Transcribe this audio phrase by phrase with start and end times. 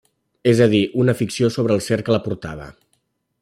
[0.51, 2.67] És a dir, una ficció sobre el ser que la portava.